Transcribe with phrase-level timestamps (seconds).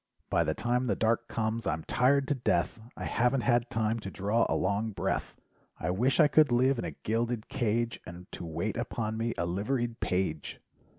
[0.31, 4.09] By the time the dark comes, I'm tired to death, I haven't had time to
[4.09, 5.35] draw a long breath—
[5.79, 9.45] I wish I could live in a gilded cage, And to wait upon me a
[9.45, 10.59] liveried page.